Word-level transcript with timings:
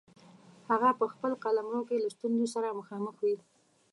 هغه 0.69 0.89
په 0.99 1.05
خپل 1.13 1.31
قلمرو 1.43 1.81
کې 1.87 1.97
له 2.03 2.09
ستونزو 2.15 2.45
سره 2.55 2.77
مخامخ 2.79 3.15
وي. 3.25 3.37